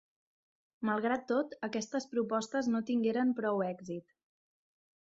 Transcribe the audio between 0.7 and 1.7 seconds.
Malgrat tot,